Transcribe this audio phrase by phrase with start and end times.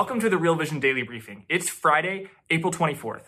[0.00, 1.44] Welcome to the Real Vision Daily Briefing.
[1.50, 3.24] It's Friday, April 24th.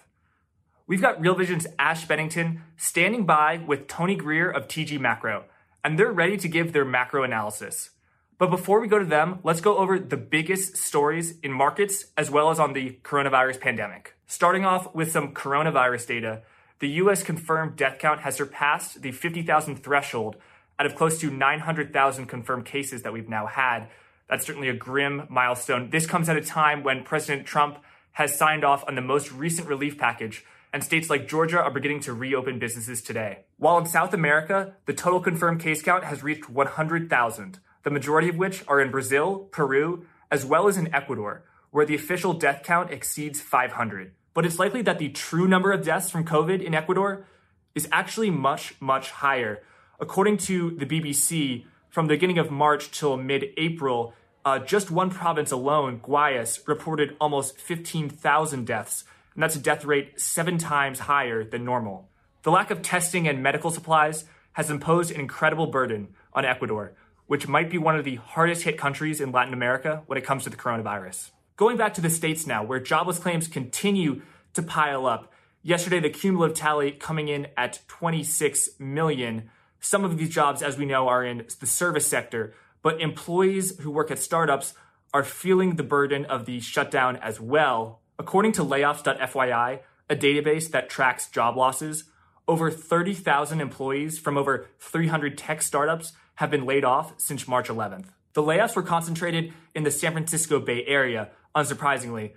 [0.87, 5.45] We've got Real Vision's Ash Bennington standing by with Tony Greer of TG Macro,
[5.85, 7.91] and they're ready to give their macro analysis.
[8.39, 12.31] But before we go to them, let's go over the biggest stories in markets as
[12.31, 14.17] well as on the coronavirus pandemic.
[14.27, 16.41] Starting off with some coronavirus data,
[16.79, 20.37] the US confirmed death count has surpassed the 50,000 threshold
[20.79, 23.89] out of close to 900,000 confirmed cases that we've now had
[24.33, 25.91] that's certainly a grim milestone.
[25.91, 27.77] This comes at a time when President Trump
[28.13, 32.01] has signed off on the most recent relief package, and states like Georgia are beginning
[32.01, 33.41] to reopen businesses today.
[33.59, 38.37] While in South America, the total confirmed case count has reached 100,000, the majority of
[38.37, 42.91] which are in Brazil, Peru, as well as in Ecuador, where the official death count
[42.91, 44.13] exceeds 500.
[44.33, 47.27] But it's likely that the true number of deaths from COVID in Ecuador
[47.75, 49.63] is actually much, much higher.
[50.01, 54.15] According to the BBC, from the beginning of March till mid April,
[54.45, 59.05] uh, just one province alone, Guayas, reported almost 15,000 deaths,
[59.35, 62.09] and that's a death rate seven times higher than normal.
[62.43, 66.93] The lack of testing and medical supplies has imposed an incredible burden on Ecuador,
[67.27, 70.45] which might be one of the hardest hit countries in Latin America when it comes
[70.45, 71.31] to the coronavirus.
[71.57, 74.23] Going back to the States now, where jobless claims continue
[74.55, 75.33] to pile up.
[75.63, 79.51] Yesterday, the cumulative tally coming in at 26 million.
[79.79, 83.91] Some of these jobs, as we know, are in the service sector, but employees who
[83.91, 84.75] work at startups
[85.15, 88.01] are feeling the burden of the shutdown as well.
[88.19, 89.81] According to layoffs.fyi,
[90.11, 92.05] a database that tracks job losses,
[92.49, 98.07] over 30,000 employees from over 300 tech startups have been laid off since March 11th.
[98.35, 102.33] The layoffs were concentrated in the San Francisco Bay Area, unsurprisingly,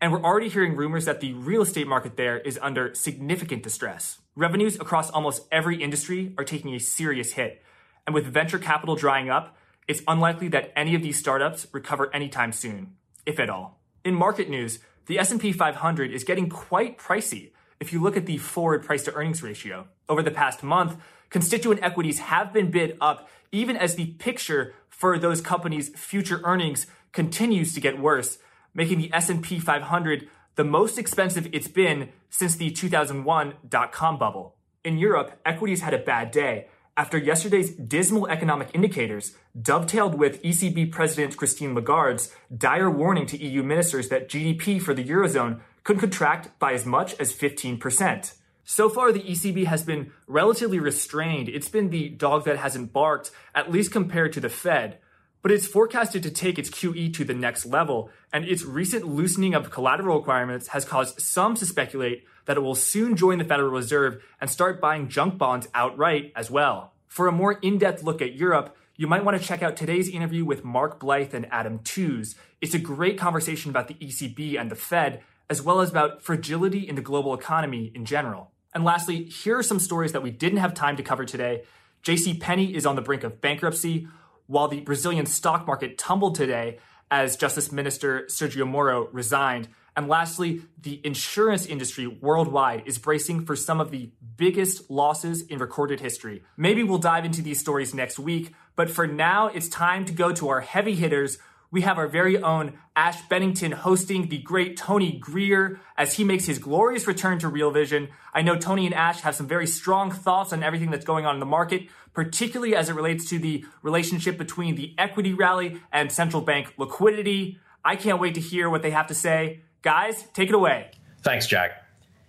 [0.00, 4.18] and we're already hearing rumors that the real estate market there is under significant distress.
[4.34, 7.62] Revenues across almost every industry are taking a serious hit,
[8.06, 9.56] and with venture capital drying up,
[9.88, 13.80] it's unlikely that any of these startups recover anytime soon, if at all.
[14.04, 18.38] In market news, the S&P 500 is getting quite pricey if you look at the
[18.38, 19.86] forward price to earnings ratio.
[20.08, 20.96] Over the past month,
[21.30, 26.86] constituent equities have been bid up even as the picture for those companies' future earnings
[27.12, 28.38] continues to get worse,
[28.74, 34.56] making the S&P 500 the most expensive it's been since the 2001 dot-com bubble.
[34.84, 40.90] In Europe, equities had a bad day after yesterday's dismal economic indicators dovetailed with ECB
[40.90, 46.58] President Christine Lagarde's dire warning to EU ministers that GDP for the Eurozone could contract
[46.58, 48.34] by as much as 15%.
[48.64, 51.48] So far, the ECB has been relatively restrained.
[51.48, 54.98] It's been the dog that hasn't barked, at least compared to the Fed.
[55.46, 59.54] But it's forecasted to take its QE to the next level, and its recent loosening
[59.54, 63.70] of collateral requirements has caused some to speculate that it will soon join the Federal
[63.70, 66.94] Reserve and start buying junk bonds outright as well.
[67.06, 70.08] For a more in depth look at Europe, you might want to check out today's
[70.08, 72.34] interview with Mark Blyth and Adam Tooze.
[72.60, 76.88] It's a great conversation about the ECB and the Fed, as well as about fragility
[76.88, 78.50] in the global economy in general.
[78.74, 81.62] And lastly, here are some stories that we didn't have time to cover today.
[82.02, 84.08] JC Penney is on the brink of bankruptcy,
[84.46, 86.78] while the Brazilian stock market tumbled today
[87.10, 89.68] as Justice Minister Sergio Moro resigned.
[89.96, 95.58] And lastly, the insurance industry worldwide is bracing for some of the biggest losses in
[95.58, 96.42] recorded history.
[96.56, 100.32] Maybe we'll dive into these stories next week, but for now, it's time to go
[100.32, 101.38] to our heavy hitters.
[101.70, 106.46] We have our very own Ash Bennington hosting the great Tony Greer as he makes
[106.46, 108.08] his glorious return to Real Vision.
[108.32, 111.34] I know Tony and Ash have some very strong thoughts on everything that's going on
[111.34, 116.10] in the market, particularly as it relates to the relationship between the equity rally and
[116.10, 117.58] central bank liquidity.
[117.84, 119.60] I can't wait to hear what they have to say.
[119.82, 120.90] Guys, take it away.
[121.22, 121.84] Thanks, Jack.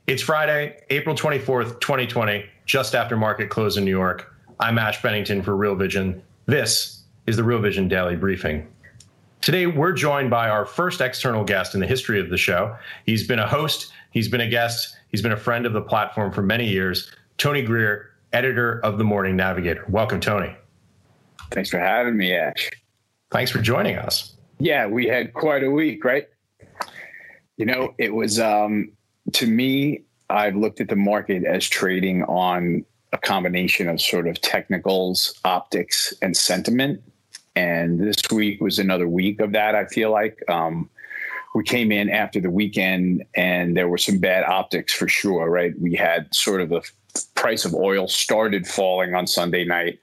[0.08, 4.34] It's Friday, April 24th, 2020, just after market close in New York.
[4.60, 6.24] I'm Ash Bennington for Real Vision.
[6.46, 8.68] This is the Real Vision Daily Briefing.
[9.48, 12.76] Today, we're joined by our first external guest in the history of the show.
[13.06, 16.34] He's been a host, he's been a guest, he's been a friend of the platform
[16.34, 17.10] for many years.
[17.38, 19.86] Tony Greer, editor of the Morning Navigator.
[19.88, 20.54] Welcome, Tony.
[21.52, 22.70] Thanks for having me, Ash.
[23.32, 24.36] Thanks for joining us.
[24.60, 26.28] Yeah, we had quite a week, right?
[27.56, 28.92] You know, it was um,
[29.32, 30.04] to me.
[30.30, 32.84] I've looked at the market as trading on
[33.14, 37.02] a combination of sort of technicals, optics, and sentiment.
[37.58, 39.74] And this week was another week of that.
[39.74, 40.92] I feel like um,
[41.56, 45.50] we came in after the weekend, and there were some bad optics for sure.
[45.50, 46.88] Right, we had sort of the
[47.34, 49.98] price of oil started falling on Sunday night.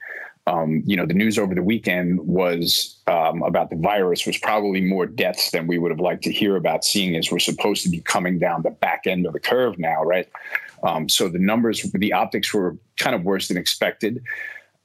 [0.47, 4.81] Um, you know, the news over the weekend was um, about the virus was probably
[4.81, 7.89] more deaths than we would have liked to hear about, seeing as we're supposed to
[7.89, 10.27] be coming down the back end of the curve now, right?
[10.83, 14.21] Um, so the numbers, the optics were kind of worse than expected.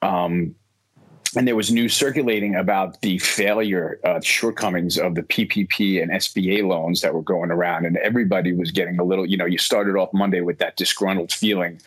[0.02, 0.54] Um,
[1.36, 6.66] and there was news circulating about the failure, uh, shortcomings of the PPP and SBA
[6.66, 9.24] loans that were going around, and everybody was getting a little.
[9.24, 11.80] You know, you started off Monday with that disgruntled feeling,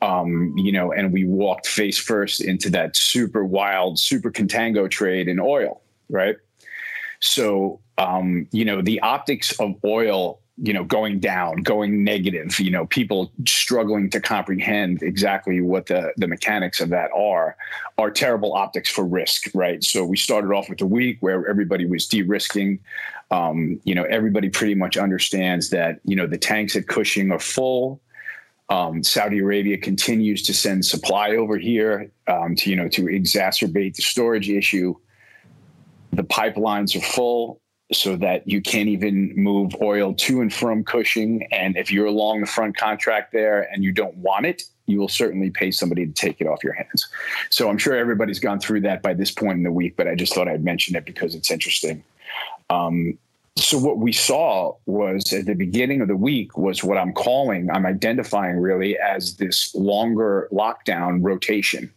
[0.00, 5.28] um, you know, and we walked face first into that super wild, super contango trade
[5.28, 6.36] in oil, right?
[7.20, 12.70] So, um, you know, the optics of oil you know going down going negative you
[12.70, 17.56] know people struggling to comprehend exactly what the the mechanics of that are
[17.98, 19.84] are terrible optics for risk right?
[19.84, 22.78] So we started off with a week where everybody was de-risking.
[23.30, 27.38] Um, you know everybody pretty much understands that you know the tanks at cushing are
[27.38, 28.00] full.
[28.68, 33.96] Um, Saudi Arabia continues to send supply over here um, to you know to exacerbate
[33.96, 34.94] the storage issue.
[36.12, 37.60] The pipelines are full
[37.92, 41.46] so that you can't even move oil to and from Cushing.
[41.52, 45.08] And if you're along the front contract there and you don't want it, you will
[45.08, 47.08] certainly pay somebody to take it off your hands.
[47.50, 50.14] So I'm sure everybody's gone through that by this point in the week, but I
[50.14, 52.02] just thought I'd mention it because it's interesting.
[52.70, 53.18] Um,
[53.56, 57.70] so what we saw was at the beginning of the week was what I'm calling,
[57.70, 61.90] I'm identifying really as this longer lockdown rotation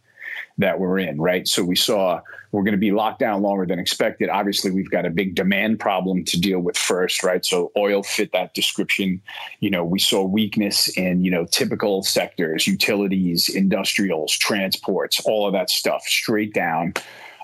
[0.60, 1.46] that we're in, right?
[1.46, 2.20] So we saw
[2.52, 4.28] we're going to be locked down longer than expected.
[4.28, 7.44] Obviously, we've got a big demand problem to deal with first, right?
[7.44, 9.20] So oil fit that description.
[9.60, 15.52] You know, we saw weakness in, you know, typical sectors, utilities, industrials, transports, all of
[15.52, 16.94] that stuff straight down.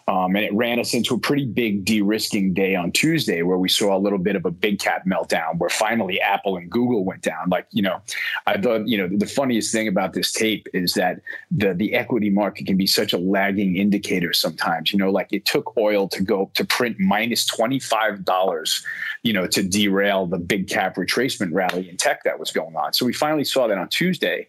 [0.09, 3.69] Um, and it ran us into a pretty big de-risking day on Tuesday, where we
[3.69, 7.23] saw a little bit of a big cap meltdown, where finally Apple and Google went
[7.23, 7.49] down.
[7.49, 8.01] Like you know,
[8.47, 11.21] I thought you know the funniest thing about this tape is that
[11.51, 14.93] the the equity market can be such a lagging indicator sometimes.
[14.93, 18.85] You know, like it took oil to go to print minus minus twenty five dollars,
[19.23, 22.93] you know, to derail the big cap retracement rally in tech that was going on.
[22.93, 24.49] So we finally saw that on Tuesday.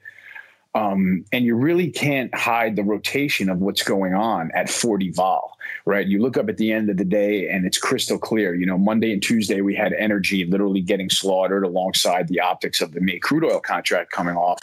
[0.77, 5.56] Um, and you really can't hide the rotation of what's going on at 40 vol
[5.85, 6.07] right?
[6.07, 8.53] You look up at the end of the day and it's crystal clear.
[8.53, 12.93] You know, Monday and Tuesday, we had energy literally getting slaughtered alongside the optics of
[12.93, 14.59] the May crude oil contract coming off.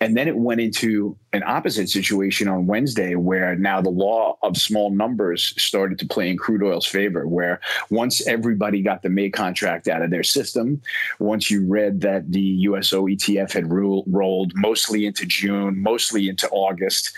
[0.00, 4.56] And then it went into an opposite situation on Wednesday where now the law of
[4.56, 7.60] small numbers started to play in crude oil's favor, where
[7.90, 10.80] once everybody got the May contract out of their system,
[11.18, 17.14] once you read that the USO ETF had rolled mostly into June, mostly into August,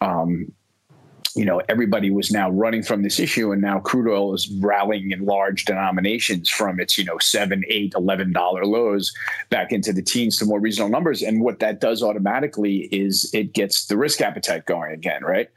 [0.00, 0.52] um,
[1.34, 5.10] you know everybody was now running from this issue and now crude oil is rallying
[5.10, 9.12] in large denominations from its you know seven eight eleven dollar lows
[9.50, 11.22] back into the teens to more reasonable numbers.
[11.22, 15.50] And what that does automatically is it gets the risk appetite going again right?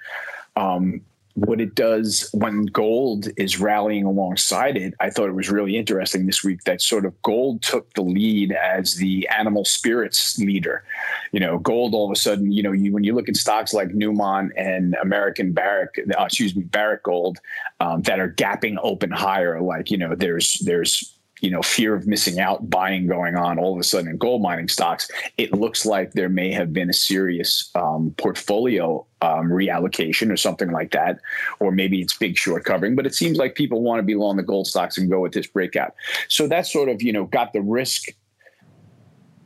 [0.56, 1.02] Um,
[1.36, 6.26] what it does when gold is rallying alongside it, I thought it was really interesting
[6.26, 10.84] this week that sort of gold took the lead as the animal spirits leader.
[11.32, 13.74] You know, gold all of a sudden, you know, you when you look at stocks
[13.74, 17.40] like Newmont and American Barrick, uh, excuse me, Barrick Gold,
[17.80, 22.08] um, that are gapping open higher, like you know, there's there's you know fear of
[22.08, 25.86] missing out buying going on all of a sudden in gold mining stocks it looks
[25.86, 31.20] like there may have been a serious um, portfolio um, reallocation or something like that
[31.60, 34.38] or maybe it's big short covering but it seems like people want to be long
[34.38, 35.94] the gold stocks and go with this breakout.
[36.28, 38.10] So that sort of you know got the risk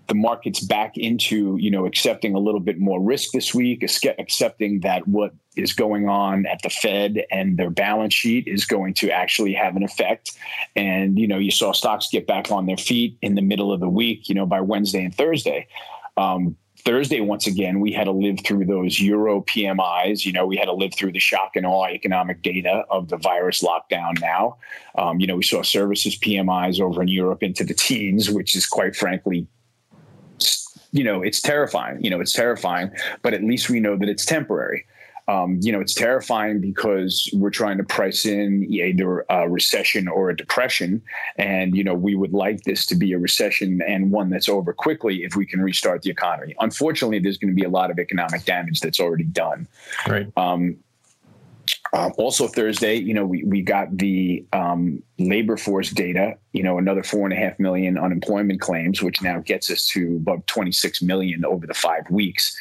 [0.08, 4.80] the market's back into you know accepting a little bit more risk this week accepting
[4.82, 9.10] that what is going on at the fed and their balance sheet is going to
[9.10, 10.38] actually have an effect
[10.76, 13.80] and you know you saw stocks get back on their feet in the middle of
[13.80, 15.68] the week you know by wednesday and thursday
[16.18, 20.24] um, Thursday, once again, we had to live through those Euro PMIs.
[20.24, 23.18] You know, we had to live through the shock and awe economic data of the
[23.18, 24.58] virus lockdown now.
[24.96, 28.68] Um, you know, we saw services PMIs over in Europe into the teens, which is
[28.68, 29.48] quite frankly
[30.96, 32.02] you know, it's terrifying.
[32.02, 32.90] You know, it's terrifying,
[33.22, 34.86] but at least we know that it's temporary.
[35.28, 40.30] Um, you know, it's terrifying because we're trying to price in either a recession or
[40.30, 41.02] a depression.
[41.38, 44.72] And, you know, we would like this to be a recession and one that's over
[44.72, 46.56] quickly if we can restart the economy.
[46.60, 49.68] Unfortunately, there's going to be a lot of economic damage that's already done.
[50.08, 50.28] Right.
[50.38, 50.78] Um,
[51.96, 56.78] Um, also Thursday, you know, we, we got the um, labor force data, you know,
[56.78, 61.02] another four and a half million unemployment claims, which now gets us to above 26
[61.02, 62.58] million over the five weeks.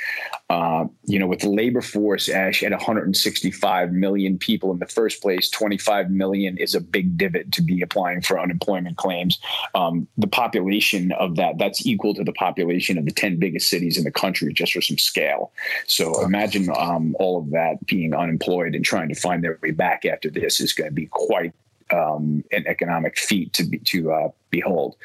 [0.51, 5.21] Uh, you know, with the labor force, Ash, at 165 million people in the first
[5.21, 9.41] place, 25 million is a big divot to be applying for unemployment claims.
[9.75, 13.99] Um, the population of that, that's equal to the population of the 10 biggest cities
[13.99, 15.51] in the country, just for some scale.
[15.87, 20.05] So imagine um, all of that being unemployed and trying to find their way back
[20.05, 21.53] after this is going to be quite
[21.91, 24.97] um, an economic feat to be, to uh, behold.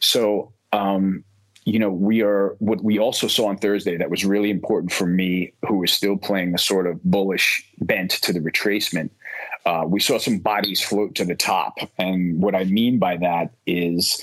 [0.00, 1.24] So, um,
[1.64, 5.06] you know, we are what we also saw on Thursday that was really important for
[5.06, 7.46] me, who was still playing a sort of bullish
[7.80, 9.10] bent to the retracement.
[9.66, 13.52] Uh, we saw some bodies float to the top, and what I mean by that
[13.66, 14.22] is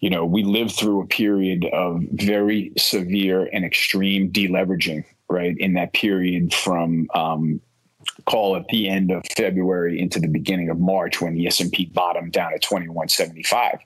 [0.00, 5.56] you know, we lived through a period of very severe and extreme deleveraging, right?
[5.58, 7.60] In that period from um,
[8.28, 12.32] call at the end of February into the beginning of March when the S&P bottomed
[12.32, 13.78] down at 2175.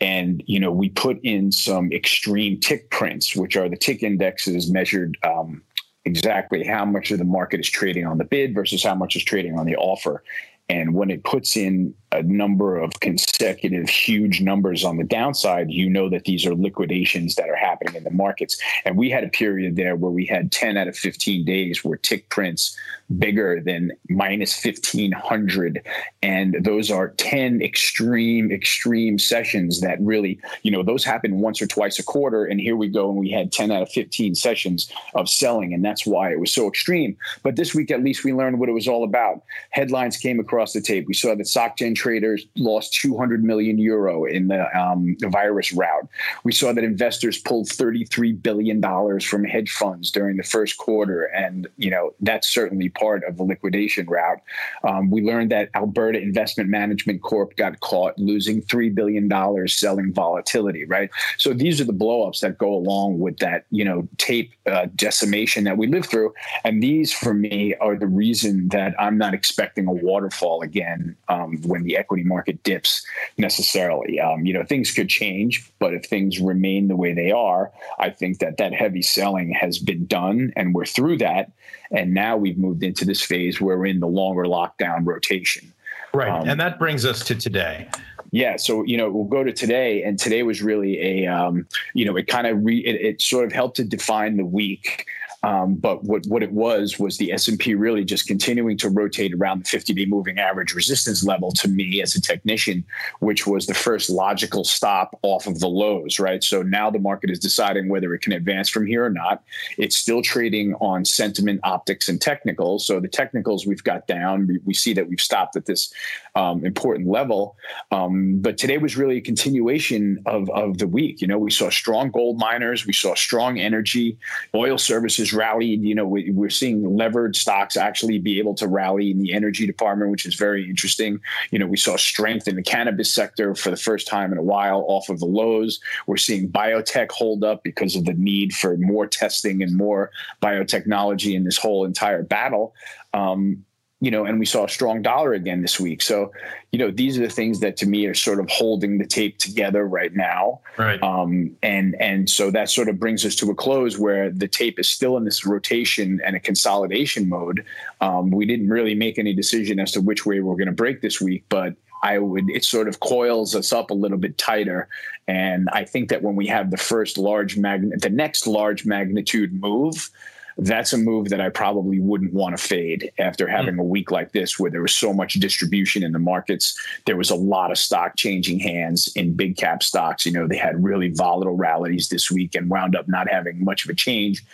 [0.00, 4.70] And, you know, we put in some extreme tick prints, which are the tick indexes
[4.70, 5.62] measured um,
[6.04, 9.22] exactly how much of the market is trading on the bid versus how much is
[9.22, 10.24] trading on the offer.
[10.68, 15.90] And when it puts in a number of consecutive huge numbers on the downside, you
[15.90, 18.58] know that these are liquidations that are happening in the markets.
[18.84, 21.98] And we had a period there where we had 10 out of 15 days where
[21.98, 22.76] tick prints
[23.18, 25.82] bigger than minus 1500.
[26.22, 31.66] And those are 10 extreme, extreme sessions that really, you know, those happen once or
[31.66, 32.44] twice a quarter.
[32.44, 33.08] And here we go.
[33.08, 35.72] And we had 10 out of 15 sessions of selling.
[35.72, 37.16] And that's why it was so extreme.
[37.42, 39.42] But this week, at least we learned what it was all about.
[39.70, 41.06] Headlines came across the tape.
[41.06, 46.08] We saw that SocGen traders lost 200 million euro in the, um, the virus rout.
[46.44, 51.24] We saw that investors pulled 33 billion dollars from hedge funds during the first quarter,
[51.24, 54.40] and you know that's certainly part of the liquidation route.
[54.84, 60.12] Um, we learned that Alberta Investment Management Corp got caught losing three billion dollars selling
[60.12, 60.84] volatility.
[60.84, 64.86] Right, so these are the blowups that go along with that you know tape uh,
[64.94, 66.32] decimation that we lived through,
[66.64, 71.58] and these for me are the reason that I'm not expecting a waterfall again um,
[71.62, 73.04] when the equity market dips
[73.38, 74.20] necessarily.
[74.20, 78.10] Um, you know, things could change, but if things remain the way they are, I
[78.10, 81.50] think that that heavy selling has been done and we're through that.
[81.90, 85.72] And now we've moved into this phase where we're in the longer lockdown rotation.
[86.12, 86.30] Right.
[86.30, 87.88] Um, and that brings us to today.
[88.30, 92.04] Yeah, so you know we'll go to today, and today was really a um, you
[92.04, 95.06] know it kind of re- it, it, sort of helped to define the week
[95.42, 99.64] um, but what, what it was was the S&P really just continuing to rotate around
[99.64, 102.84] the 50-day moving average resistance level to me as a technician,
[103.20, 106.42] which was the first logical stop off of the lows, right?
[106.42, 109.42] So now the market is deciding whether it can advance from here or not.
[109.76, 112.86] It's still trading on sentiment, optics, and technicals.
[112.86, 114.46] So the technicals we've got down.
[114.46, 115.92] We, we see that we've stopped at this
[116.34, 117.56] um, important level.
[117.90, 121.20] Um, but today was really a continuation of, of the week.
[121.20, 124.18] You know, we saw strong gold miners, we saw strong energy,
[124.54, 125.82] oil services has rallied.
[125.82, 129.66] You know, we, are seeing levered stocks actually be able to rally in the energy
[129.66, 131.20] department, which is very interesting.
[131.50, 134.42] You know, we saw strength in the cannabis sector for the first time in a
[134.42, 135.80] while off of the lows.
[136.06, 140.10] We're seeing biotech hold up because of the need for more testing and more
[140.42, 142.74] biotechnology in this whole entire battle.
[143.14, 143.64] Um,
[144.00, 146.02] you know, and we saw a strong dollar again this week.
[146.02, 146.30] So,
[146.70, 149.38] you know, these are the things that to me are sort of holding the tape
[149.38, 150.60] together right now.
[150.76, 151.02] Right.
[151.02, 154.78] Um, and and so that sort of brings us to a close where the tape
[154.78, 157.64] is still in this rotation and a consolidation mode.
[158.00, 161.00] Um, we didn't really make any decision as to which way we're going to break
[161.00, 164.86] this week, but I would it sort of coils us up a little bit tighter.
[165.26, 169.60] And I think that when we have the first large magnet, the next large magnitude
[169.60, 170.10] move
[170.58, 173.52] that's a move that I probably wouldn't want to fade after hmm.
[173.52, 173.80] having mm.
[173.80, 176.78] a week like this where there was so much distribution in the markets.
[177.06, 180.26] There was a lot of stock changing hands in big cap stocks.
[180.26, 183.84] You know, they had really volatile rallies this week and wound up not having much
[183.84, 184.44] of a change.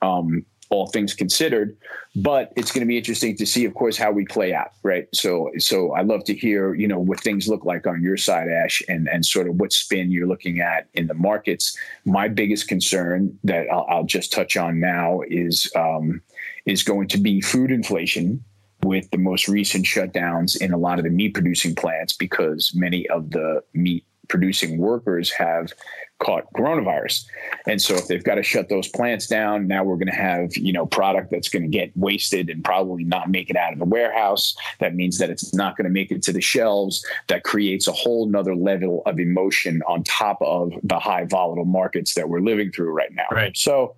[0.00, 1.76] Um, all things considered.
[2.16, 5.06] But it's going to be interesting to see, of course, how we play out, right?
[5.14, 8.48] So, so I love to hear, you know, what things look like on your side,
[8.48, 11.76] Ash, and and sort of what spin you're looking at in the markets.
[12.04, 16.22] My biggest concern that I'll, I'll just touch on now is um,
[16.66, 18.42] is going to be food inflation
[18.82, 23.08] with the most recent shutdowns in a lot of the meat producing plants because many
[23.08, 25.72] of the meat producing workers have
[26.18, 27.26] caught coronavirus.
[27.66, 30.56] And so if they've got to shut those plants down, now we're going to have,
[30.56, 33.78] you know, product that's going to get wasted and probably not make it out of
[33.78, 34.56] the warehouse.
[34.80, 37.06] That means that it's not going to make it to the shelves.
[37.28, 42.14] That creates a whole nother level of emotion on top of the high volatile markets
[42.14, 43.26] that we're living through right now.
[43.30, 43.56] Right.
[43.56, 43.94] So,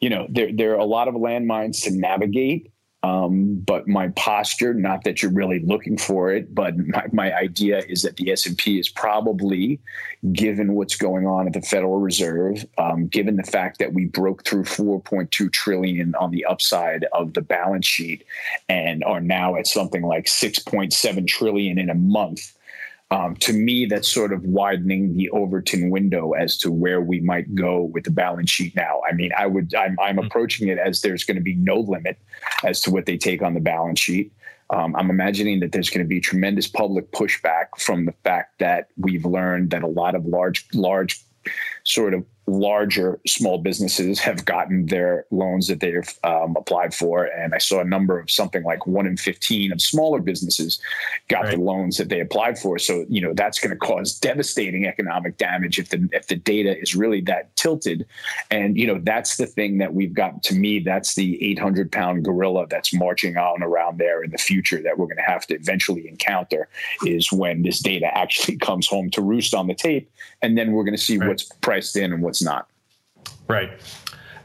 [0.00, 2.72] you know, there, there are a lot of landmines to navigate
[3.04, 7.82] Um, but my posture, not that you're really looking for it, but my, my idea
[7.86, 9.78] is that the S&P is probably,
[10.32, 14.46] given what's going on at the Federal Reserve, um, given the fact that we broke
[14.46, 18.24] through 4.2 trillion on the upside of the balance sheet
[18.70, 22.54] and are now at something like 6.7 trillion in a month
[23.10, 27.54] um, to me, that's sort of widening the Overton window as to where we might
[27.54, 29.02] go with the balance sheet now.
[29.08, 30.26] I mean, I would, I'm, I'm hmm.
[30.26, 32.18] approaching it as there's going to be no limit
[32.64, 34.32] as to what they take on the balance sheet.
[34.70, 38.88] Um, I'm imagining that there's going to be tremendous public pushback from the fact that
[38.96, 41.22] we've learned that a lot of large, large
[41.84, 47.24] sort of larger small businesses have gotten their loans that they've um, applied for.
[47.24, 50.78] And I saw a number of something like one in 15 of smaller businesses
[51.28, 51.56] got right.
[51.56, 52.78] the loans that they applied for.
[52.78, 56.78] So, you know, that's going to cause devastating economic damage if the, if the data
[56.78, 58.06] is really that tilted.
[58.50, 62.24] And, you know, that's the thing that we've got to me, that's the 800 pound
[62.24, 65.54] gorilla that's marching on around there in the future that we're going to have to
[65.54, 66.68] eventually encounter
[67.06, 70.10] is when this data actually comes home to roost on the tape.
[70.42, 71.28] And then we're going to see right.
[71.28, 72.68] what's priced in and what's not.
[73.48, 73.70] Right.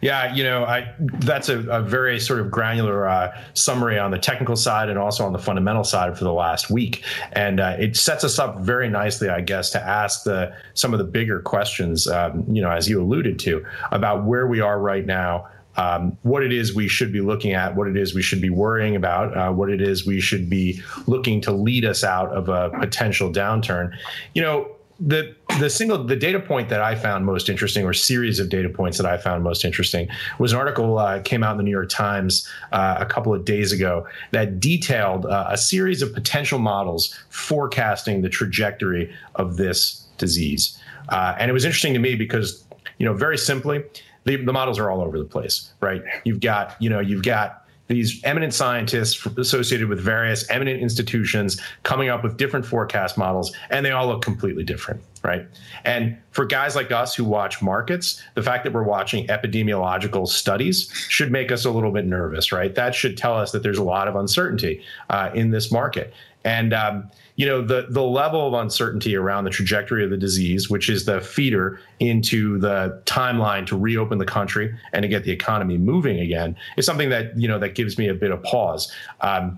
[0.02, 4.18] Yeah, you know, I that's a, a very sort of granular uh, summary on the
[4.18, 7.98] technical side and also on the fundamental side for the last week, and uh, it
[7.98, 12.08] sets us up very nicely, I guess, to ask the some of the bigger questions.
[12.08, 15.48] Um, you know, as you alluded to, about where we are right now.
[15.78, 18.50] Um, what it is we should be looking at, what it is we should be
[18.50, 22.50] worrying about, uh, what it is we should be looking to lead us out of
[22.50, 23.96] a potential downturn.
[24.34, 28.40] You know, the the single the data point that I found most interesting, or series
[28.40, 30.08] of data points that I found most interesting,
[30.40, 33.46] was an article uh, came out in the New York Times uh, a couple of
[33.46, 40.06] days ago that detailed uh, a series of potential models forecasting the trajectory of this
[40.18, 40.78] disease.
[41.10, 42.64] Uh, and it was interesting to me because,
[42.98, 43.84] you know, very simply,
[44.26, 46.04] the, the models are all over the place, right?
[46.26, 52.08] You've got, you know, you've got these eminent scientists associated with various eminent institutions coming
[52.08, 55.46] up with different forecast models, and they all look completely different, right?
[55.86, 60.92] And for guys like us who watch markets, the fact that we're watching epidemiological studies
[61.10, 62.74] should make us a little bit nervous, right?
[62.76, 66.14] That should tell us that there's a lot of uncertainty uh, in this market.
[66.46, 70.70] And um, you know the the level of uncertainty around the trajectory of the disease,
[70.70, 75.32] which is the feeder into the timeline to reopen the country and to get the
[75.32, 78.92] economy moving again, is something that you know that gives me a bit of pause.
[79.22, 79.58] Um,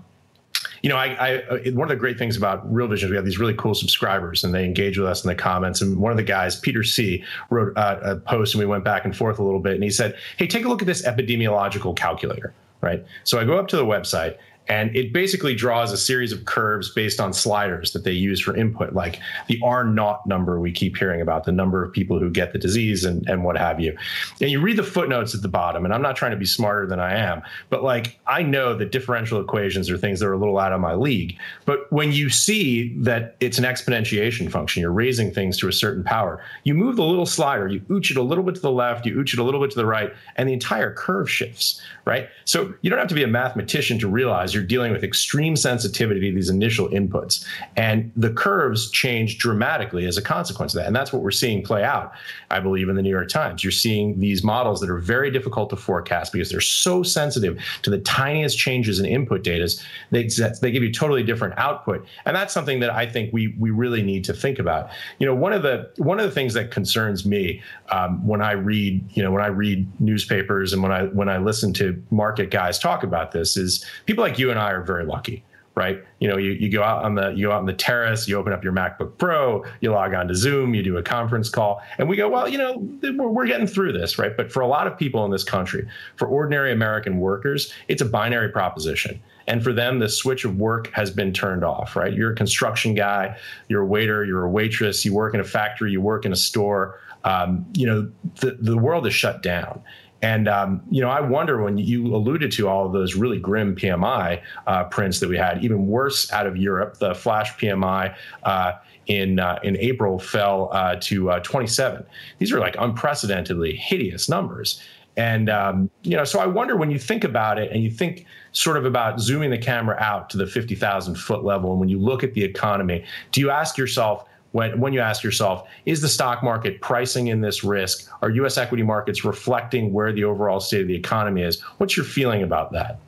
[0.82, 3.16] you know, I, I, uh, one of the great things about Real Vision is we
[3.16, 5.80] have these really cool subscribers, and they engage with us in the comments.
[5.80, 9.04] And one of the guys, Peter C, wrote uh, a post, and we went back
[9.04, 9.74] and forth a little bit.
[9.74, 13.04] And he said, "Hey, take a look at this epidemiological calculator." Right.
[13.24, 14.36] So I go up to the website
[14.68, 18.56] and it basically draws a series of curves based on sliders that they use for
[18.56, 22.30] input, like the R naught number we keep hearing about, the number of people who
[22.30, 23.96] get the disease and, and what have you.
[24.40, 26.86] And you read the footnotes at the bottom, and I'm not trying to be smarter
[26.86, 30.38] than I am, but like I know that differential equations are things that are a
[30.38, 31.36] little out of my league.
[31.64, 36.04] But when you see that it's an exponentiation function, you're raising things to a certain
[36.04, 39.06] power, you move the little slider, you ooch it a little bit to the left,
[39.06, 42.28] you ooch it a little bit to the right, and the entire curve shifts, right?
[42.44, 46.20] So you don't have to be a mathematician to realize you're dealing with extreme sensitivity
[46.20, 47.44] to these initial inputs.
[47.76, 50.86] And the curves change dramatically as a consequence of that.
[50.86, 52.12] And that's what we're seeing play out,
[52.50, 53.64] I believe, in the New York Times.
[53.64, 57.90] You're seeing these models that are very difficult to forecast because they're so sensitive to
[57.90, 59.68] the tiniest changes in input data.
[60.10, 60.28] They,
[60.60, 62.06] they give you totally different output.
[62.24, 64.90] And that's something that I think we, we really need to think about.
[65.18, 68.52] You know, one of the one of the things that concerns me um, when I
[68.52, 72.50] read, you know, when I read newspapers and when I when I listen to market
[72.50, 76.02] guys talk about this is people like you and I are very lucky right?
[76.18, 78.36] You know, you, you go out on the you go out on the terrace, you
[78.36, 81.82] open up your MacBook Pro, you log on to Zoom, you do a conference call,
[81.98, 84.36] and we go, well, you know, we're, we're getting through this, right?
[84.36, 88.06] But for a lot of people in this country, for ordinary American workers, it's a
[88.06, 89.20] binary proposition.
[89.46, 92.12] And for them, the switch of work has been turned off, right?
[92.12, 93.36] You're a construction guy,
[93.68, 96.36] you're a waiter, you're a waitress, you work in a factory, you work in a
[96.36, 97.00] store.
[97.24, 99.82] Um, you know, the, the world is shut down.
[100.22, 103.74] And um, you know, I wonder when you alluded to all of those really grim
[103.74, 106.98] PMI uh, prints that we had, even worse out of Europe.
[106.98, 108.72] The flash PMI uh,
[109.06, 112.06] in uh, in April fell uh, to uh, 27.
[112.38, 114.80] These are like unprecedentedly hideous numbers.
[115.16, 118.24] And um, you know, so I wonder when you think about it, and you think
[118.52, 121.98] sort of about zooming the camera out to the 50,000 foot level, and when you
[121.98, 124.24] look at the economy, do you ask yourself?
[124.52, 128.10] When, when you ask yourself, is the stock market pricing in this risk?
[128.22, 128.56] Are U.S.
[128.56, 131.60] equity markets reflecting where the overall state of the economy is?
[131.78, 132.98] What's your feeling about that?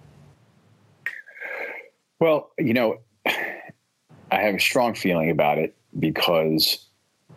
[2.21, 6.87] Well, you know, I have a strong feeling about it because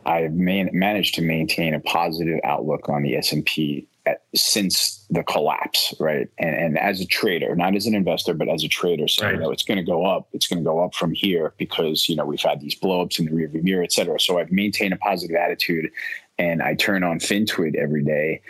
[0.05, 5.93] I've man- managed to maintain a positive outlook on the S&P at, since the collapse,
[5.99, 6.27] right?
[6.37, 9.35] And, and, as a trader, not as an investor, but as a trader, so right.
[9.35, 10.27] you know, it's going to go up.
[10.33, 13.25] It's going to go up from here because, you know, we've had these blowups in
[13.25, 14.19] the rearview mirror, et cetera.
[14.19, 15.91] So I've maintained a positive attitude
[16.37, 18.41] and I turn on FinTwit every day.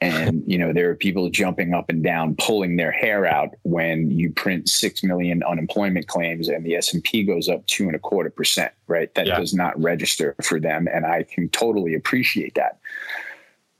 [0.00, 4.10] And, you know, there are people jumping up and down, pulling their hair out when
[4.10, 8.28] you print 6 million unemployment claims and the S&P goes up two and a quarter
[8.28, 9.14] percent, right?
[9.14, 9.38] That yeah.
[9.38, 10.88] does not register for them.
[10.92, 12.80] And I can totally appreciate that.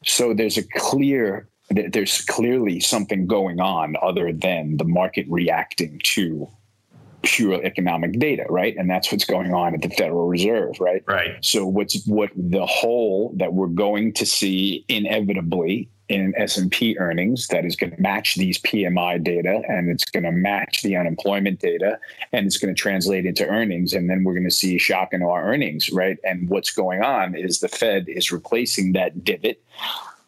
[0.07, 6.47] So there's a clear there's clearly something going on other than the market reacting to
[7.23, 8.77] pure economic data, right?
[8.77, 11.03] And that's what's going on at the Federal Reserve, right?
[11.09, 11.43] Right.
[11.43, 17.65] So what's what the hole that we're going to see inevitably in S&P earnings that
[17.65, 21.99] is going to match these PMI data and it's going to match the unemployment data
[22.33, 25.23] and it's going to translate into earnings and then we're going to see shock in
[25.23, 26.19] our earnings, right?
[26.25, 29.63] And what's going on is the Fed is replacing that divot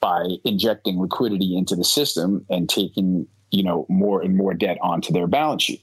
[0.00, 5.12] by injecting liquidity into the system and taking you know more and more debt onto
[5.12, 5.82] their balance sheet.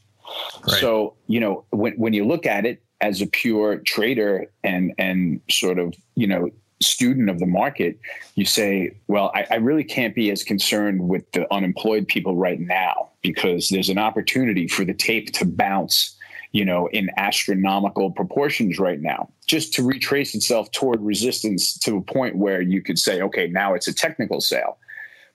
[0.67, 0.79] Right.
[0.79, 5.41] So you know when when you look at it as a pure trader and and
[5.49, 6.49] sort of you know
[6.83, 7.99] student of the market,
[8.35, 12.59] you say, well, I, I, really can't be as concerned with the unemployed people right
[12.59, 16.15] now because there's an opportunity for the tape to bounce
[16.53, 22.01] you know, in astronomical proportions right now, just to retrace itself toward resistance to a
[22.01, 24.77] point where you could say, okay, now it's a technical sale.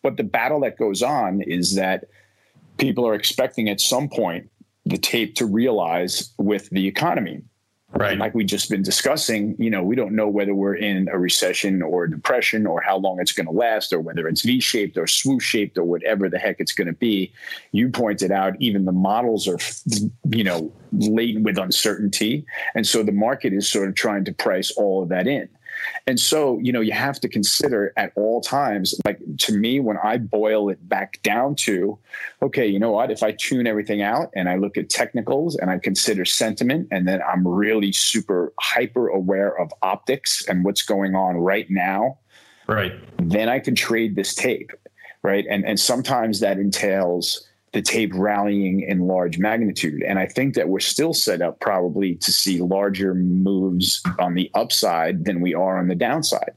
[0.02, 2.04] But the battle that goes on is that
[2.78, 4.48] people are expecting at some point
[4.86, 7.42] the tape to realize with the economy.
[7.98, 8.16] Right.
[8.16, 11.82] Like we just been discussing, you know, we don't know whether we're in a recession
[11.82, 14.96] or a depression or how long it's going to last or whether it's V shaped
[14.96, 17.32] or swoosh shaped or whatever the heck it's going to be.
[17.72, 19.58] You pointed out even the models are,
[20.30, 22.46] you know, laden with uncertainty.
[22.76, 25.48] And so the market is sort of trying to price all of that in.
[26.06, 29.98] And so, you know, you have to consider at all times, like to me, when
[30.02, 31.98] I boil it back down to,
[32.42, 35.70] okay, you know what, if I tune everything out and I look at technicals and
[35.70, 41.14] I consider sentiment, and then I'm really super hyper aware of optics and what's going
[41.14, 42.18] on right now.
[42.66, 42.92] Right.
[43.18, 44.70] Then I can trade this tape.
[45.22, 45.46] Right.
[45.50, 50.02] And and sometimes that entails the tape rallying in large magnitude.
[50.02, 54.50] And I think that we're still set up probably to see larger moves on the
[54.54, 56.52] upside than we are on the downside.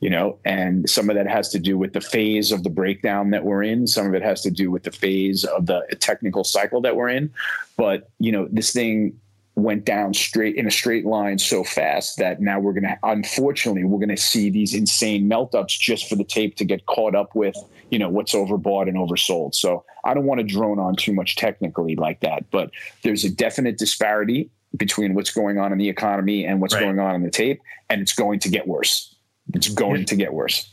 [0.00, 3.30] You know, and some of that has to do with the phase of the breakdown
[3.30, 3.86] that we're in.
[3.86, 7.08] Some of it has to do with the phase of the technical cycle that we're
[7.08, 7.32] in.
[7.78, 9.18] But, you know, this thing
[9.56, 13.84] went down straight in a straight line so fast that now we're going to unfortunately
[13.84, 17.34] we're going to see these insane melt-ups just for the tape to get caught up
[17.34, 17.56] with
[17.90, 19.54] you know what's overbought and oversold.
[19.54, 22.70] So i don't want to drone on too much technically like that but
[23.02, 26.80] there's a definite disparity between what's going on in the economy and what's right.
[26.80, 29.14] going on in the tape and it's going to get worse.
[29.54, 30.70] It's going to get worse.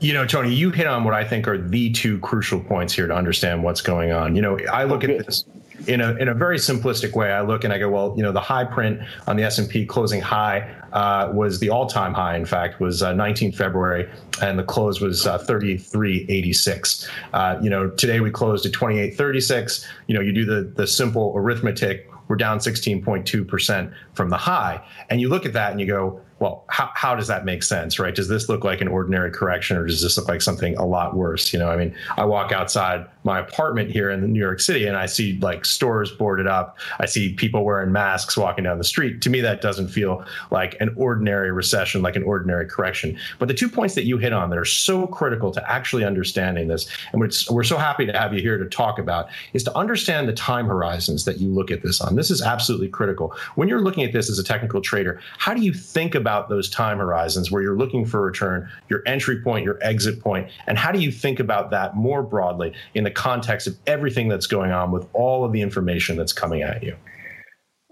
[0.00, 3.06] You know, Tony, you hit on what I think are the two crucial points here
[3.06, 4.36] to understand what's going on.
[4.36, 5.44] You know, I look at this
[5.86, 7.32] in a in a very simplistic way.
[7.32, 9.68] I look and I go, well, you know, the high print on the S and
[9.68, 12.36] P closing high uh, was the all time high.
[12.36, 14.08] In fact, was uh, 19 February,
[14.40, 17.08] and the close was uh, 33.86.
[17.32, 19.86] Uh, you know, today we closed at 28.36.
[20.06, 22.10] You know, you do the the simple arithmetic.
[22.26, 26.20] We're down 16.2 percent from the high, and you look at that and you go,
[26.38, 28.14] well, how, how does that make sense, right?
[28.14, 31.16] Does this look like an ordinary correction or does this look like something a lot
[31.16, 31.52] worse?
[31.52, 34.96] You know, I mean, I walk outside my apartment here in New York City and
[34.96, 36.78] I see like stores boarded up.
[37.00, 39.22] I see people wearing masks walking down the street.
[39.22, 43.18] To me, that doesn't feel like an ordinary recession, like an ordinary correction.
[43.38, 46.68] But the two points that you hit on that are so critical to actually understanding
[46.68, 50.28] this, and we're so happy to have you here to talk about, is to understand
[50.28, 52.16] the time horizons that you look at this on.
[52.16, 53.34] This is absolutely critical.
[53.54, 56.68] When you're looking at this as a technical trader, how do you think about those
[56.68, 60.92] time horizons where you're looking for return, your entry point, your exit point, and how
[60.92, 64.90] do you think about that more broadly in the context of everything that's going on
[64.90, 66.96] with all of the information that's coming at you?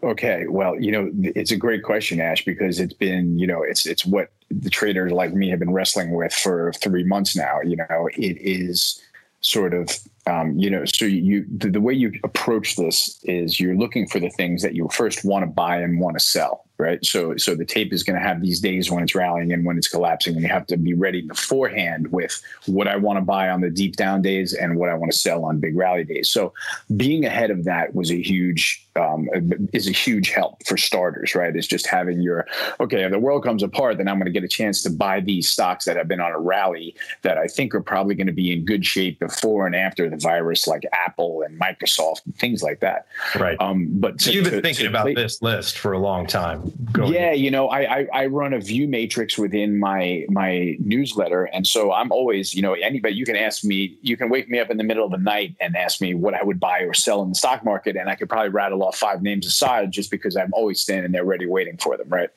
[0.03, 3.87] Okay, well, you know, it's a great question, Ash, because it's been, you know, it's
[3.87, 7.61] it's what the traders like me have been wrestling with for three months now.
[7.61, 9.01] You know, it is
[9.43, 9.91] sort of
[10.27, 14.21] um, you know so you the, the, way you approach this is you're looking for
[14.21, 17.05] the things that you first want to buy and want to sell right?
[17.05, 19.79] So so the tape is going to have these days when it's rallying and when
[19.79, 23.51] it's collapsing, and you have to be ready beforehand with what I want to buy
[23.51, 26.31] on the deep down days and what I want to sell on big rally days.
[26.31, 26.53] So
[26.97, 29.29] being ahead of that was a huge um,
[29.73, 31.55] is a huge help for starters, right?
[31.55, 32.47] Is just having your
[32.81, 35.21] okay, if the world comes apart, then I'm going to get a chance to buy
[35.21, 38.33] these stocks that have been on a rally that I think are probably going to
[38.33, 42.63] be in good shape before and after the virus, like Apple and Microsoft and things
[42.63, 43.07] like that.
[43.39, 43.57] Right.
[43.61, 46.27] Um, but so you've been to, thinking to about play, this list for a long
[46.27, 46.72] time.
[46.93, 47.13] Going?
[47.13, 51.67] Yeah, you know, I, I, I run a view matrix within my my newsletter, and
[51.67, 54.71] so I'm always, you know, anybody you can ask me, you can wake me up
[54.71, 57.23] in the middle of the night and ask me what I would buy or sell
[57.23, 60.37] in the stock market, and I could probably rattle off five names aside just because
[60.37, 62.31] I'm always standing there ready, waiting for them, right?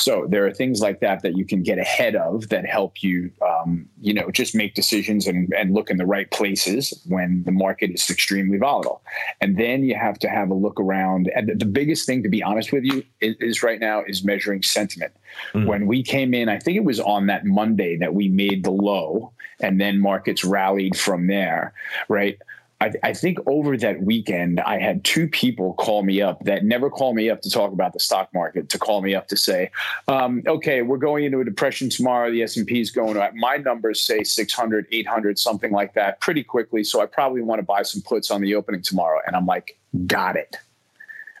[0.00, 3.30] So there are things like that that you can get ahead of that help you,
[3.46, 7.52] um, you know, just make decisions and, and look in the right places when the
[7.52, 9.02] market is extremely volatile.
[9.40, 11.30] And then you have to have a look around.
[11.34, 14.62] And the biggest thing, to be honest with you, is, is right now is measuring
[14.62, 15.12] sentiment.
[15.54, 15.66] Mm.
[15.66, 18.72] When we came in, I think it was on that Monday that we made the
[18.72, 21.74] low, and then markets rallied from there,
[22.08, 22.38] right?
[22.80, 26.88] I, I, think over that weekend, I had two people call me up that never
[26.88, 28.68] call me up to talk about the stock market.
[28.70, 29.70] To call me up to say,
[30.08, 32.30] um, "Okay, we're going into a depression tomorrow.
[32.30, 33.34] The S and P is going up.
[33.34, 36.82] My numbers say 600, 800, something like that, pretty quickly.
[36.82, 39.78] So I probably want to buy some puts on the opening tomorrow." And I'm like,
[40.06, 40.56] "Got it."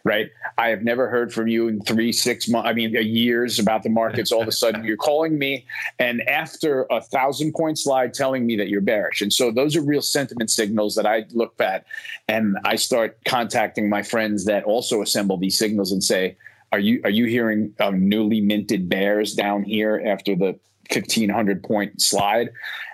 [0.04, 0.30] Right?
[0.58, 3.90] I have never heard from you in three, six months, I mean, years about the
[3.90, 4.32] markets.
[4.32, 5.66] All of a sudden, you're calling me,
[5.98, 9.20] and after a thousand point slide, telling me that you're bearish.
[9.20, 11.84] And so, those are real sentiment signals that I look at,
[12.28, 16.36] and I start contacting my friends that also assemble these signals and say,
[16.72, 20.58] "Are you are you hearing um, newly minted bears down here after the
[20.90, 22.50] 1500 point slide?"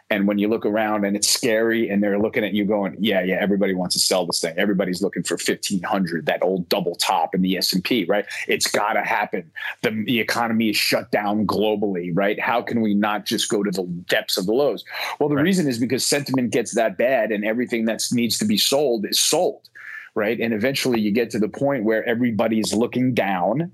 [0.09, 3.23] And when you look around and it's scary and they're looking at you going, yeah,
[3.23, 4.55] yeah, everybody wants to sell this thing.
[4.57, 8.25] Everybody's looking for 1500, that old double top in the S&P, right?
[8.47, 9.51] It's got to happen.
[9.83, 12.39] The, the economy is shut down globally, right?
[12.39, 14.85] How can we not just go to the depths of the lows?
[15.19, 15.43] Well, the right.
[15.43, 19.21] reason is because sentiment gets that bad and everything that needs to be sold is
[19.21, 19.69] sold,
[20.15, 20.39] right?
[20.39, 23.73] And eventually you get to the point where everybody's looking down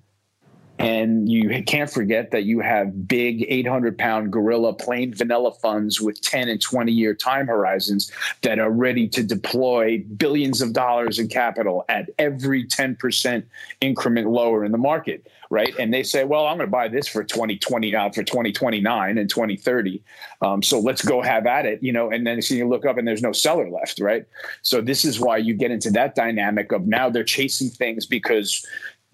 [0.82, 6.20] and you can't forget that you have big 800 pound gorilla plain vanilla funds with
[6.20, 8.10] 10 and 20 year time horizons
[8.42, 13.44] that are ready to deploy billions of dollars in capital at every 10%
[13.80, 15.28] increment lower in the market.
[15.50, 15.74] Right.
[15.78, 19.18] And they say, well, I'm going to buy this for 2020 out uh, for 2029
[19.18, 20.02] and 2030.
[20.40, 22.96] Um, so let's go have at it, you know, and then so you look up
[22.96, 24.00] and there's no seller left.
[24.00, 24.24] Right.
[24.62, 28.64] So this is why you get into that dynamic of now they're chasing things because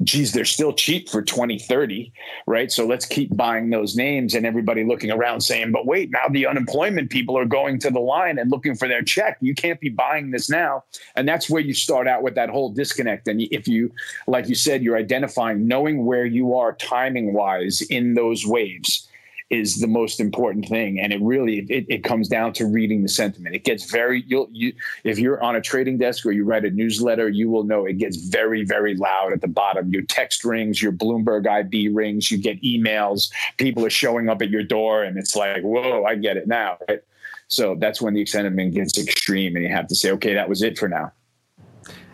[0.02, 2.12] geez, they're still cheap for 2030,
[2.46, 2.70] right?
[2.70, 6.46] So let's keep buying those names and everybody looking around saying, but wait, now the
[6.46, 9.38] unemployment people are going to the line and looking for their check.
[9.40, 10.84] You can't be buying this now.
[11.16, 13.26] And that's where you start out with that whole disconnect.
[13.26, 13.92] And if you,
[14.26, 19.07] like you said, you're identifying, knowing where you are timing wise in those waves
[19.50, 21.00] is the most important thing.
[21.00, 23.54] And it really it, it comes down to reading the sentiment.
[23.54, 24.72] It gets very you'll you
[25.04, 27.94] if you're on a trading desk or you write a newsletter you will know it
[27.94, 29.90] gets very very loud at the bottom.
[29.90, 33.30] Your text rings your bloomberg ib rings you get emails.
[33.56, 36.78] People are showing up at your door and it's like whoa i get it now
[36.88, 37.00] right?
[37.48, 40.62] So that's when the sentiment gets extreme and you have to say okay that was
[40.62, 41.12] it for now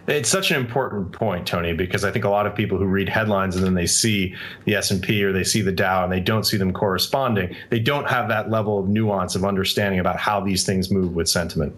[0.06, 3.08] it's such an important point, Tony, because I think a lot of people who read
[3.08, 6.12] headlines and then they see the S and P or they see the Dow and
[6.12, 7.54] they don't see them corresponding.
[7.70, 11.28] They don't have that level of nuance of understanding about how these things move with
[11.28, 11.74] sentiment.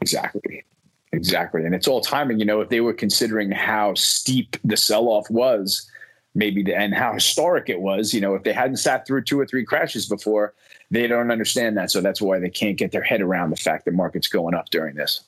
[0.00, 0.64] Exactly.
[1.12, 1.64] Exactly.
[1.64, 2.38] And it's all timing.
[2.38, 5.90] You know, if they were considering how steep the sell off was,
[6.34, 9.40] maybe the, and how historic it was, you know, if they hadn't sat through two
[9.40, 10.54] or three crashes before,
[10.90, 11.90] they don't understand that.
[11.90, 14.70] So that's why they can't get their head around the fact that market's going up
[14.70, 15.22] during this.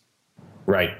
[0.67, 0.93] Right.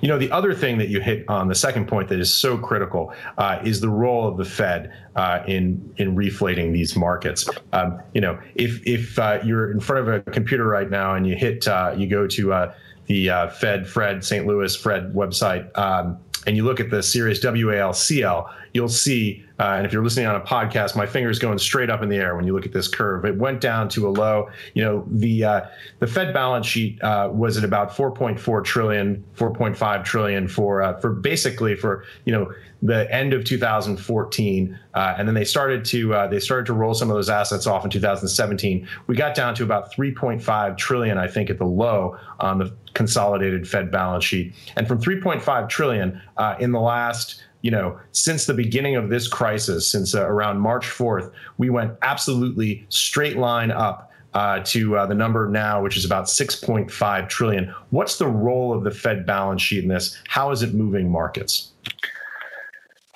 [0.00, 2.58] You know, the other thing that you hit on the second point that is so
[2.58, 7.48] critical uh, is the role of the Fed uh, in in reflating these markets.
[7.72, 11.26] Um, you know, if if uh, you're in front of a computer right now and
[11.26, 12.74] you hit uh, you go to uh,
[13.06, 14.46] the uh, Fed Fred St.
[14.46, 15.76] Louis Fred website.
[15.78, 20.26] Um, and you look at the series WALCL, you'll see, uh, and if you're listening
[20.26, 22.72] on a podcast, my finger's going straight up in the air when you look at
[22.72, 23.24] this curve.
[23.24, 24.50] It went down to a low.
[24.74, 25.60] You know, the uh,
[25.98, 31.10] the Fed balance sheet uh, was at about 4.4 trillion, 4.5 trillion for uh, for
[31.10, 32.52] basically for you know
[32.84, 36.94] the end of 2014, uh, and then they started to uh, they started to roll
[36.94, 38.88] some of those assets off in 2017.
[39.06, 43.68] We got down to about 3.5 trillion, I think, at the low on the consolidated
[43.68, 46.20] Fed balance sheet, and from 3.5 trillion
[46.58, 50.84] in the last you know, since the beginning of this crisis, since uh, around March
[50.84, 56.04] 4th, we went absolutely straight line up uh, to uh, the number now, which is
[56.04, 57.74] about 6.5 trillion.
[57.90, 60.20] What's the role of the Fed balance sheet in this?
[60.28, 61.70] How is it moving markets?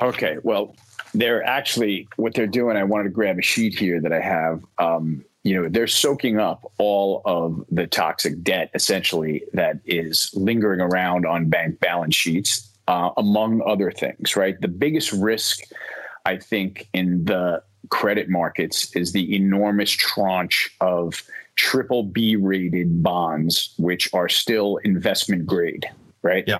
[0.00, 0.76] Okay, well,
[1.14, 2.76] they're actually what they're doing.
[2.76, 4.62] I wanted to grab a sheet here that I have.
[4.78, 10.80] Um, you know, they're soaking up all of the toxic debt essentially that is lingering
[10.80, 14.36] around on bank balance sheets, uh, among other things.
[14.36, 15.60] Right, the biggest risk,
[16.24, 21.22] I think, in the credit markets is the enormous tranche of
[21.54, 25.86] triple B rated bonds, which are still investment grade.
[26.22, 26.44] Right.
[26.46, 26.58] Yeah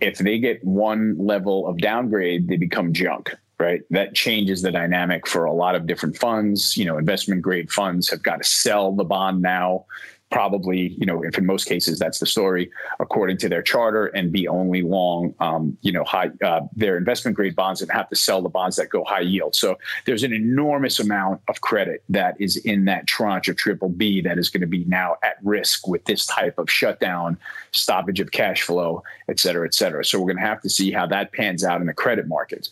[0.00, 3.82] if they get one level of downgrade, they become junk, right?
[3.90, 6.76] That changes the dynamic for a lot of different funds.
[6.76, 9.86] You know, investment grade funds have got to sell the bond now
[10.30, 14.32] probably, you know, if in most cases that's the story, according to their charter, and
[14.32, 18.16] be only long, um, you know, high uh, their investment grade bonds and have to
[18.16, 19.54] sell the bonds that go high yield.
[19.54, 24.20] So there's an enormous amount of credit that is in that tranche of triple B
[24.22, 27.38] that is going to be now at risk with this type of shutdown,
[27.70, 30.04] stoppage of cash flow, et cetera, et cetera.
[30.04, 32.70] So we're going to have to see how that pans out in the credit markets.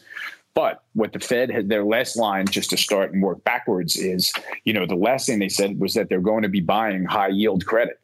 [0.54, 4.32] But what the Fed had their last line, just to start and work backwards, is
[4.64, 7.28] you know the last thing they said was that they're going to be buying high
[7.28, 7.98] yield credit.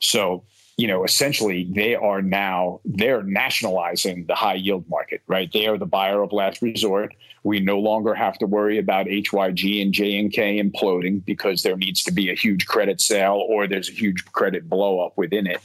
[0.00, 0.44] So
[0.76, 5.50] you know, essentially they are now they're nationalizing the high yield market, right?
[5.52, 7.14] They are the buyer of last resort.
[7.44, 12.12] We no longer have to worry about HYG and JNK imploding because there needs to
[12.12, 15.60] be a huge credit sale or there's a huge credit blow up within it.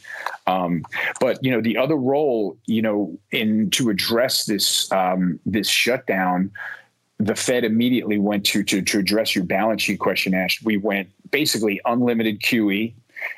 [0.45, 0.83] Um,
[1.19, 6.51] but you know, the other role, you know, in to address this um, this shutdown
[7.19, 10.61] the Fed immediately went to, to to address your balance sheet question, Ash.
[10.63, 12.93] We went basically unlimited QE,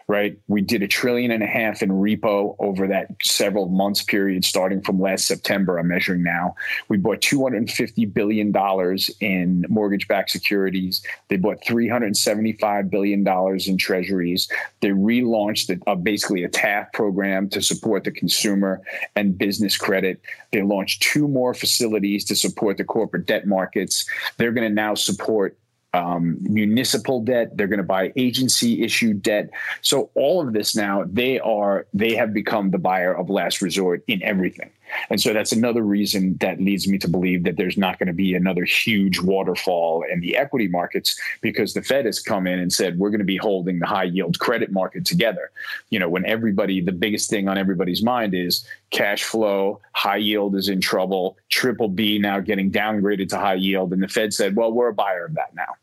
[0.07, 0.37] right?
[0.47, 4.81] We did a trillion and a half in repo over that several months period, starting
[4.81, 5.77] from last September.
[5.77, 6.55] I'm measuring now.
[6.87, 11.03] We bought 250 billion dollars in mortgage-backed securities.
[11.27, 14.49] They bought 375 billion dollars in treasuries.
[14.81, 18.81] They relaunched a, a, uh, basically a TALF program to support the consumer
[19.15, 20.21] and business credit.
[20.51, 24.05] They launched two more facilities to support the corporate debt markets.
[24.37, 25.57] They're going to now support
[25.93, 27.56] um, municipal debt.
[27.58, 29.49] They're going to buy agency issued debt.
[29.82, 34.04] So all of this now, they are they have become the buyer of last resort
[34.08, 34.69] in everything.
[35.10, 38.13] And so that's another reason that leads me to believe that there's not going to
[38.13, 42.71] be another huge waterfall in the equity markets because the Fed has come in and
[42.71, 45.52] said we're going to be holding the high yield credit market together.
[45.89, 50.56] You know, when everybody, the biggest thing on everybody's mind is cash flow, high yield
[50.56, 53.93] is in trouble, triple B now getting downgraded to high yield.
[53.93, 55.75] And the Fed said, well, we're a buyer of that now.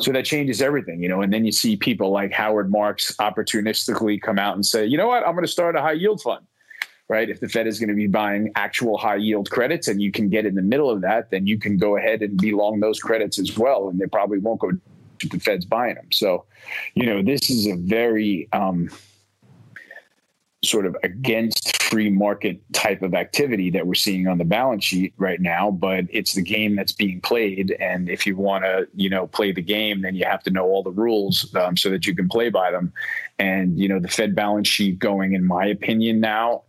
[0.00, 1.22] So that changes everything, you know.
[1.22, 5.08] And then you see people like Howard Marks opportunistically come out and say, you know
[5.08, 6.44] what, I'm going to start a high yield fund,
[7.08, 7.30] right?
[7.30, 10.28] If the Fed is going to be buying actual high yield credits and you can
[10.28, 13.00] get in the middle of that, then you can go ahead and be long those
[13.00, 13.88] credits as well.
[13.88, 16.12] And they probably won't go to the Fed's buying them.
[16.12, 16.44] So,
[16.94, 18.90] you know, this is a very, um,
[20.64, 25.14] sort of against free market type of activity that we're seeing on the balance sheet
[25.16, 29.08] right now but it's the game that's being played and if you want to you
[29.08, 32.06] know play the game then you have to know all the rules um, so that
[32.06, 32.92] you can play by them
[33.38, 36.62] and you know the fed balance sheet going in my opinion now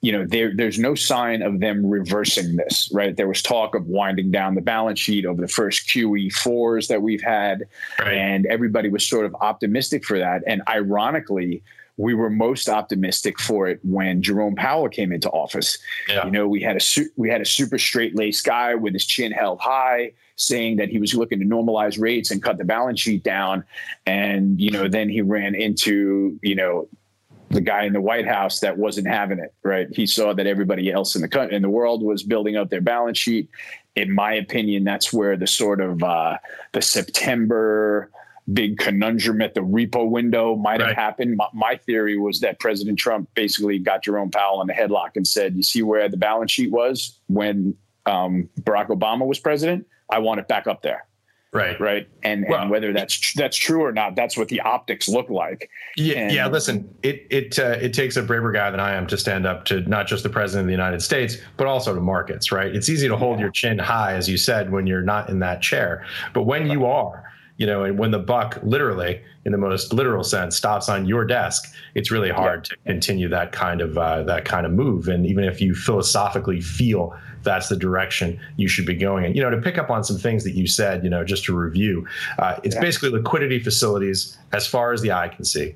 [0.00, 3.86] you know there, there's no sign of them reversing this right there was talk of
[3.86, 7.64] winding down the balance sheet over the first qe4s that we've had
[7.98, 8.14] right.
[8.14, 11.62] and everybody was sort of optimistic for that and ironically
[11.98, 15.78] we were most optimistic for it when Jerome Powell came into office.
[16.08, 16.26] Yeah.
[16.26, 19.06] You know, we had a su- we had a super straight laced guy with his
[19.06, 23.00] chin held high, saying that he was looking to normalize rates and cut the balance
[23.00, 23.64] sheet down,
[24.04, 26.86] and you know, then he ran into you know
[27.50, 29.54] the guy in the White House that wasn't having it.
[29.62, 32.70] Right, he saw that everybody else in the country in the world was building up
[32.70, 33.48] their balance sheet.
[33.94, 36.38] In my opinion, that's where the sort of uh,
[36.72, 38.10] the September
[38.52, 41.36] big conundrum at the repo window might have happened.
[41.36, 45.26] My, my, theory was that President Trump basically got Jerome Powell in the headlock and
[45.26, 49.86] said, "You see where the balance sheet was when um, Barack Obama was president?
[50.10, 51.05] I want it back up there."
[51.56, 51.80] Right.
[51.80, 52.08] Right.
[52.22, 55.70] And, well, and whether that's that's true or not, that's what the optics look like.
[55.96, 56.18] Yeah.
[56.18, 56.46] And, yeah.
[56.48, 59.64] Listen, it it uh, it takes a braver guy than I am to stand up
[59.66, 62.52] to not just the president of the United States, but also to markets.
[62.52, 62.74] Right.
[62.74, 63.44] It's easy to hold yeah.
[63.44, 66.72] your chin high, as you said, when you're not in that chair, but when right.
[66.72, 67.25] you are,
[67.58, 71.24] you know, and when the buck literally, in the most literal sense, stops on your
[71.24, 72.76] desk, it's really hard yeah.
[72.76, 75.08] to continue that kind of uh, that kind of move.
[75.08, 79.42] And even if you philosophically feel that's the direction you should be going in, you
[79.42, 82.06] know, to pick up on some things that you said, you know, just to review,
[82.38, 82.80] uh, it's yeah.
[82.80, 85.74] basically liquidity facilities as far as the eye can see.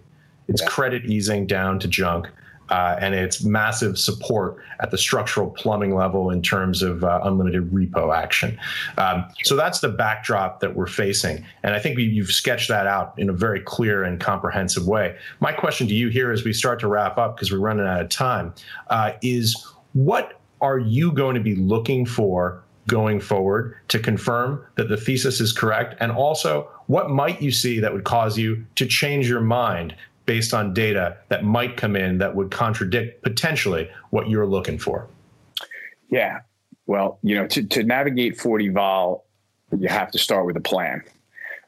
[0.49, 0.69] It's yeah.
[0.69, 2.29] credit easing down to junk
[2.71, 7.71] uh, and its massive support at the structural plumbing level in terms of uh, unlimited
[7.71, 8.59] repo action.
[8.97, 11.45] Um, so that's the backdrop that we're facing.
[11.63, 15.17] And I think you've sketched that out in a very clear and comprehensive way.
[15.41, 18.01] My question to you here as we start to wrap up, because we're running out
[18.01, 18.55] of time,
[18.89, 24.89] uh, is what are you going to be looking for going forward to confirm that
[24.89, 25.95] the thesis is correct?
[26.01, 29.95] And also, what might you see that would cause you to change your mind
[30.27, 35.09] based on data that might come in that would contradict potentially what you're looking for?
[36.11, 36.41] Yeah.
[36.87, 39.27] Well, you know, to, to navigate 40 vol,
[39.77, 41.03] you have to start with a plan,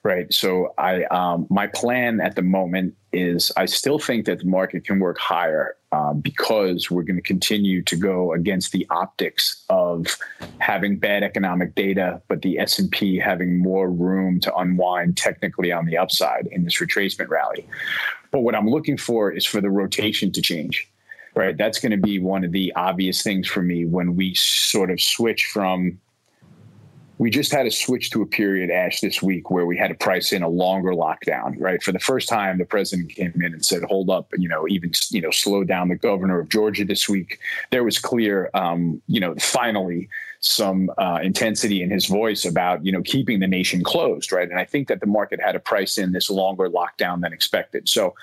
[0.02, 0.32] right?
[0.32, 4.84] So I, um, my plan at the moment is I still think that the market
[4.84, 10.16] can work higher um, because we're going to continue to go against the optics of
[10.58, 15.70] having bad economic data, but the S and P having more room to unwind technically
[15.70, 17.66] on the upside in this retracement rally.
[18.30, 20.88] But what I'm looking for is for the rotation to change.
[21.34, 24.90] Right, that's going to be one of the obvious things for me when we sort
[24.90, 25.98] of switch from
[27.22, 29.94] we just had to switch to a period, Ash, this week where we had to
[29.94, 31.80] price in a longer lockdown, right?
[31.80, 34.90] For the first time, the president came in and said, hold up, you know, even,
[35.10, 37.38] you know, slow down the governor of Georgia this week.
[37.70, 40.08] There was clear, um, you know, finally
[40.40, 44.50] some uh, intensity in his voice about, you know, keeping the nation closed, right?
[44.50, 47.88] And I think that the market had to price in this longer lockdown than expected.
[47.88, 48.14] So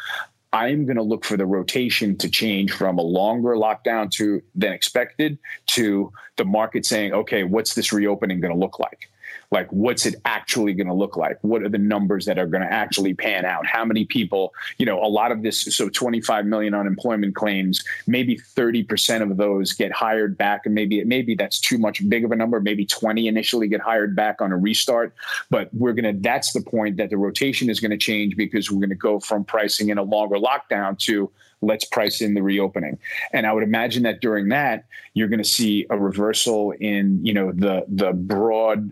[0.52, 4.74] I'm going to look for the rotation to change from a longer lockdown to than
[4.74, 5.38] expected
[5.68, 9.12] to the market saying, okay, what's this reopening going to look like?
[9.52, 11.38] Like what's it actually going to look like?
[11.42, 13.66] What are the numbers that are going to actually pan out?
[13.66, 18.38] How many people you know a lot of this so 25 million unemployment claims maybe
[18.38, 22.36] 30% of those get hired back and maybe maybe that's too much big of a
[22.36, 25.14] number maybe 20 initially get hired back on a restart
[25.50, 28.72] but we're going to that's the point that the rotation is going to change because
[28.72, 31.32] we're going to go from pricing in a longer lockdown to
[31.62, 32.98] let's price in the reopening.
[33.34, 37.34] And i would imagine that during that you're going to see a reversal in you
[37.34, 38.92] know the the broad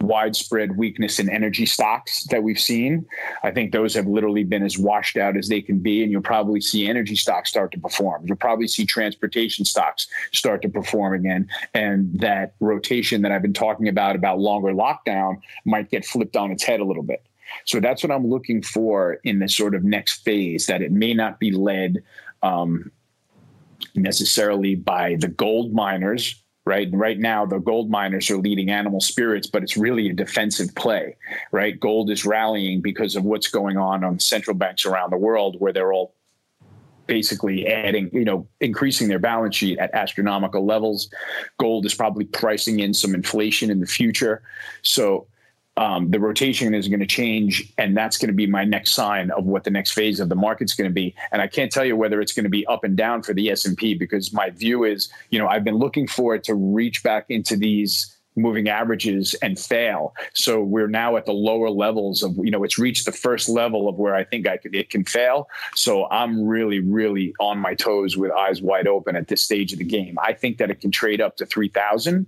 [0.00, 3.06] widespread weakness in energy stocks that we've seen.
[3.42, 6.02] I think those have literally been as washed out as they can be.
[6.02, 8.24] And you'll probably see energy stocks start to perform.
[8.26, 11.48] You'll probably see transportation stocks start to perform again.
[11.74, 16.50] And that rotation that I've been talking about, about longer lockdown, might get flipped on
[16.50, 17.24] its head a little bit.
[17.64, 21.14] So that's what I'm looking for in the sort of next phase, that it may
[21.14, 22.02] not be led
[22.42, 22.90] um,
[23.94, 26.88] necessarily by the gold miners right?
[26.92, 31.16] Right now, the gold miners are leading animal spirits, but it's really a defensive play,
[31.52, 31.78] right?
[31.78, 35.72] Gold is rallying because of what's going on on central banks around the world, where
[35.72, 36.12] they're all
[37.06, 41.08] basically adding, you know, increasing their balance sheet at astronomical levels.
[41.58, 44.42] Gold is probably pricing in some inflation in the future.
[44.82, 45.28] So
[45.76, 49.30] um, the rotation is going to change, and that's going to be my next sign
[49.30, 51.14] of what the next phase of the market's going to be.
[51.32, 53.50] And I can't tell you whether it's going to be up and down for the
[53.50, 56.54] S and P because my view is, you know, I've been looking for it to
[56.54, 60.14] reach back into these moving averages and fail.
[60.34, 63.88] So we're now at the lower levels of, you know, it's reached the first level
[63.88, 65.48] of where I think I could, it can fail.
[65.74, 69.78] So I'm really, really on my toes with eyes wide open at this stage of
[69.78, 70.18] the game.
[70.22, 72.26] I think that it can trade up to 3,000.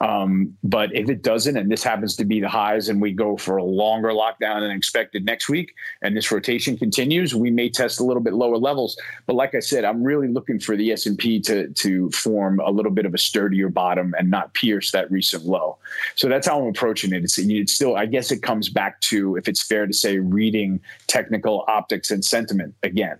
[0.00, 3.36] Um, but if it doesn't, and this happens to be the highs, and we go
[3.36, 8.00] for a longer lockdown than expected next week, and this rotation continues, we may test
[8.00, 8.96] a little bit lower levels.
[9.26, 12.60] But like I said, I'm really looking for the S and P to to form
[12.60, 15.76] a little bit of a sturdier bottom and not pierce that recent low.
[16.14, 17.24] So that's how I'm approaching it.
[17.24, 20.80] It's, it's still, I guess, it comes back to if it's fair to say, reading
[21.06, 23.18] technical optics and sentiment again,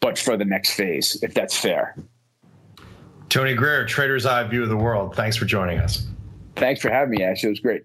[0.00, 1.96] but for the next phase, if that's fair.
[3.28, 5.16] Tony Greer, Trader's Eye View of the World.
[5.16, 6.06] Thanks for joining us.
[6.56, 7.42] Thanks for having me, Ash.
[7.42, 7.84] It was great.